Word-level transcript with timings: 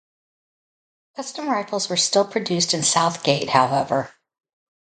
Custom 1.17 1.47
rifles 1.47 1.87
were 1.87 1.95
still 1.95 2.25
produced 2.25 2.73
in 2.73 2.81
South 2.81 3.21
Gate, 3.23 3.49
however. 3.49 4.11